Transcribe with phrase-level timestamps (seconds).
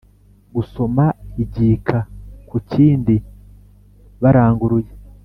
[0.55, 1.05] gusoma
[1.43, 1.97] igika
[2.49, 3.15] ku kindi
[4.21, 4.91] baranguruye